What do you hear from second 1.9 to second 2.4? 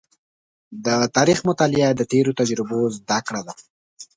د تېرو